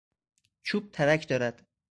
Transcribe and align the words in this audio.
چوب 0.63 0.91
ترک 0.91 1.27
دارد. 1.27 1.67